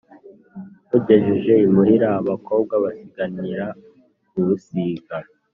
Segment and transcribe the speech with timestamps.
[0.87, 3.65] Nywugejeje imuhira abakobwa basiganira
[4.29, 5.17] kuwusiga,